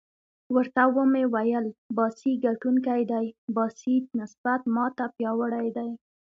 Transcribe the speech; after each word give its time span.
ورته 0.55 0.83
ومې 0.95 1.23
ویل: 1.33 1.65
باسي 1.97 2.31
ګټونکی 2.45 3.01
دی، 3.11 3.25
باسي 3.55 3.95
نسبت 4.19 4.61
ما 4.75 4.85
ته 4.97 5.05
پیاوړی 5.15 5.67
دی. 5.77 5.89